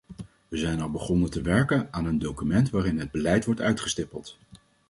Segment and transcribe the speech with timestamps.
[0.47, 4.37] We zijn al begonnen te werken aan een document waarin het beleid wordt uitgestippeld.